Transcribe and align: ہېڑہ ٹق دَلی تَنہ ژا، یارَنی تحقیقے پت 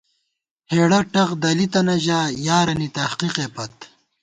ہېڑہ 0.71 0.99
ٹق 1.11 1.29
دَلی 1.43 1.67
تَنہ 1.73 1.95
ژا، 2.05 2.19
یارَنی 2.45 2.87
تحقیقے 2.97 3.47
پت 3.55 3.75